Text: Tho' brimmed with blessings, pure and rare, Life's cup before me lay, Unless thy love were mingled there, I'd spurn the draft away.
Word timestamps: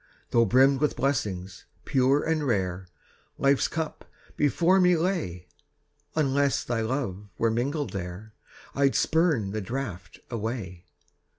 Tho' 0.31 0.45
brimmed 0.45 0.81
with 0.81 0.95
blessings, 0.95 1.65
pure 1.85 2.23
and 2.23 2.43
rare, 2.47 2.87
Life's 3.37 3.67
cup 3.67 4.03
before 4.35 4.79
me 4.79 4.97
lay, 4.97 5.45
Unless 6.15 6.63
thy 6.63 6.81
love 6.81 7.29
were 7.37 7.51
mingled 7.51 7.91
there, 7.93 8.33
I'd 8.73 8.95
spurn 8.95 9.51
the 9.51 9.61
draft 9.61 10.17
away. 10.31 10.85